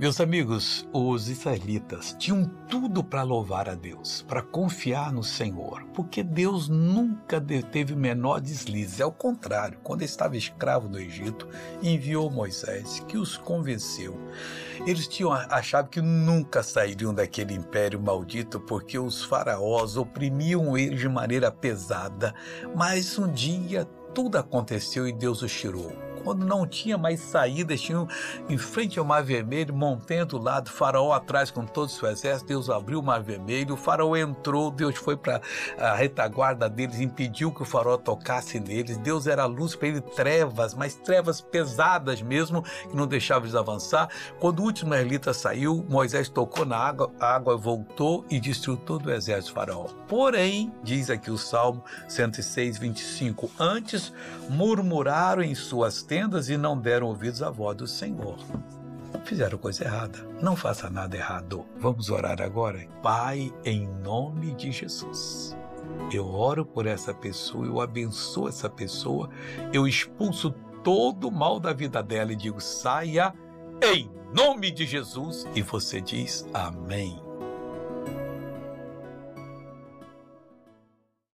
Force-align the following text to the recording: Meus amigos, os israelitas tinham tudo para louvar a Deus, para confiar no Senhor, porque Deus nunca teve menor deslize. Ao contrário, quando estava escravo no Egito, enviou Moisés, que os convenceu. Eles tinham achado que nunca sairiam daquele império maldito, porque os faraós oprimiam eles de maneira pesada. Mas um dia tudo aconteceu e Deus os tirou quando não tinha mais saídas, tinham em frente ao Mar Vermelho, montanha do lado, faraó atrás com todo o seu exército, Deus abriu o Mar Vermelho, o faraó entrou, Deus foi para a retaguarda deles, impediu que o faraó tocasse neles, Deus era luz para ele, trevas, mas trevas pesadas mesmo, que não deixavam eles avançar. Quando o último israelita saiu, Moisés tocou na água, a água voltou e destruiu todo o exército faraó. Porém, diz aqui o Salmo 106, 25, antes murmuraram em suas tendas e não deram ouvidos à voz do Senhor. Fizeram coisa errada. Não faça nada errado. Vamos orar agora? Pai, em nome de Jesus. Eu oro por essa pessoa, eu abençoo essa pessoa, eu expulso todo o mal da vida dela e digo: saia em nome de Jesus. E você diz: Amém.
Meus 0.00 0.18
amigos, 0.18 0.88
os 0.94 1.28
israelitas 1.28 2.16
tinham 2.18 2.46
tudo 2.70 3.04
para 3.04 3.22
louvar 3.22 3.68
a 3.68 3.74
Deus, 3.74 4.24
para 4.26 4.40
confiar 4.40 5.12
no 5.12 5.22
Senhor, 5.22 5.84
porque 5.92 6.22
Deus 6.22 6.70
nunca 6.70 7.38
teve 7.70 7.94
menor 7.94 8.40
deslize. 8.40 9.02
Ao 9.02 9.12
contrário, 9.12 9.78
quando 9.82 10.00
estava 10.00 10.38
escravo 10.38 10.88
no 10.88 10.98
Egito, 10.98 11.46
enviou 11.82 12.30
Moisés, 12.30 13.04
que 13.06 13.18
os 13.18 13.36
convenceu. 13.36 14.18
Eles 14.86 15.06
tinham 15.06 15.32
achado 15.32 15.90
que 15.90 16.00
nunca 16.00 16.62
sairiam 16.62 17.12
daquele 17.12 17.52
império 17.52 18.00
maldito, 18.00 18.58
porque 18.58 18.98
os 18.98 19.22
faraós 19.22 19.98
oprimiam 19.98 20.78
eles 20.78 20.98
de 20.98 21.10
maneira 21.10 21.52
pesada. 21.52 22.34
Mas 22.74 23.18
um 23.18 23.30
dia 23.30 23.84
tudo 24.14 24.38
aconteceu 24.38 25.06
e 25.06 25.12
Deus 25.12 25.42
os 25.42 25.52
tirou 25.52 26.09
quando 26.22 26.44
não 26.44 26.66
tinha 26.66 26.96
mais 26.96 27.20
saídas, 27.20 27.80
tinham 27.80 28.08
em 28.48 28.56
frente 28.56 28.98
ao 28.98 29.04
Mar 29.04 29.22
Vermelho, 29.22 29.74
montanha 29.74 30.24
do 30.24 30.38
lado, 30.38 30.70
faraó 30.70 31.12
atrás 31.12 31.50
com 31.50 31.64
todo 31.64 31.88
o 31.88 31.90
seu 31.90 32.08
exército, 32.08 32.48
Deus 32.48 32.70
abriu 32.70 33.00
o 33.00 33.02
Mar 33.02 33.22
Vermelho, 33.22 33.74
o 33.74 33.76
faraó 33.76 34.16
entrou, 34.16 34.70
Deus 34.70 34.96
foi 34.96 35.16
para 35.16 35.40
a 35.78 35.94
retaguarda 35.94 36.68
deles, 36.68 37.00
impediu 37.00 37.52
que 37.52 37.62
o 37.62 37.66
faraó 37.66 37.96
tocasse 37.96 38.60
neles, 38.60 38.96
Deus 38.96 39.26
era 39.26 39.46
luz 39.46 39.74
para 39.74 39.88
ele, 39.88 40.00
trevas, 40.00 40.74
mas 40.74 40.94
trevas 40.94 41.40
pesadas 41.40 42.22
mesmo, 42.22 42.62
que 42.62 42.96
não 42.96 43.06
deixavam 43.06 43.44
eles 43.44 43.54
avançar. 43.54 44.08
Quando 44.38 44.60
o 44.60 44.64
último 44.64 44.94
israelita 44.94 45.32
saiu, 45.32 45.84
Moisés 45.88 46.28
tocou 46.28 46.64
na 46.64 46.76
água, 46.76 47.10
a 47.18 47.34
água 47.34 47.56
voltou 47.56 48.24
e 48.30 48.38
destruiu 48.38 48.76
todo 48.76 49.06
o 49.06 49.12
exército 49.12 49.54
faraó. 49.54 49.86
Porém, 50.06 50.72
diz 50.82 51.10
aqui 51.10 51.30
o 51.30 51.38
Salmo 51.38 51.82
106, 52.08 52.78
25, 52.78 53.50
antes 53.58 54.12
murmuraram 54.48 55.42
em 55.42 55.54
suas 55.54 56.02
tendas 56.10 56.48
e 56.48 56.56
não 56.56 56.76
deram 56.76 57.06
ouvidos 57.06 57.40
à 57.40 57.50
voz 57.50 57.76
do 57.76 57.86
Senhor. 57.86 58.36
Fizeram 59.24 59.56
coisa 59.56 59.84
errada. 59.84 60.18
Não 60.42 60.56
faça 60.56 60.90
nada 60.90 61.16
errado. 61.16 61.64
Vamos 61.78 62.10
orar 62.10 62.42
agora? 62.42 62.84
Pai, 63.00 63.54
em 63.64 63.86
nome 63.86 64.52
de 64.56 64.72
Jesus. 64.72 65.56
Eu 66.12 66.26
oro 66.26 66.66
por 66.66 66.84
essa 66.88 67.14
pessoa, 67.14 67.64
eu 67.64 67.80
abençoo 67.80 68.48
essa 68.48 68.68
pessoa, 68.68 69.30
eu 69.72 69.86
expulso 69.86 70.50
todo 70.82 71.28
o 71.28 71.32
mal 71.32 71.60
da 71.60 71.72
vida 71.72 72.02
dela 72.02 72.32
e 72.32 72.36
digo: 72.36 72.60
saia 72.60 73.32
em 73.80 74.10
nome 74.34 74.72
de 74.72 74.86
Jesus. 74.86 75.46
E 75.54 75.62
você 75.62 76.00
diz: 76.00 76.44
Amém. 76.52 77.29